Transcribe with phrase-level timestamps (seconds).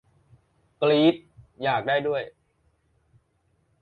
[0.81, 1.15] กรี๊ด
[1.63, 2.23] อยากได้ด้วย